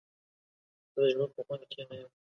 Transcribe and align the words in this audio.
زه 0.93 0.99
د 1.03 1.07
ژوند 1.13 1.31
په 1.35 1.41
خوند 1.47 1.63
کې 1.71 1.81
نه 1.89 1.95
یم. 1.99 2.11